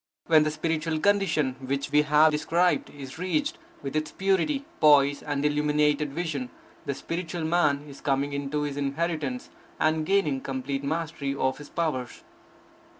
When 0.25 0.41
the 0.41 0.49
spiritual 0.49 0.99
condition 0.99 1.57
which 1.59 1.91
we 1.91 2.01
have 2.01 2.31
described 2.31 2.89
is 2.89 3.19
reached, 3.19 3.59
with 3.83 3.95
its 3.95 4.11
purity, 4.11 4.65
poise, 4.79 5.21
and 5.21 5.45
illuminated 5.45 6.11
vision, 6.11 6.49
the 6.87 6.95
spiritual 6.95 7.43
man 7.43 7.83
is 7.87 8.01
coming 8.01 8.33
into 8.33 8.63
his 8.63 8.77
inheritance, 8.77 9.51
and 9.79 10.03
gaining 10.03 10.41
complete 10.41 10.83
mastery 10.83 11.35
of 11.35 11.59
his 11.59 11.69
powers. 11.69 12.23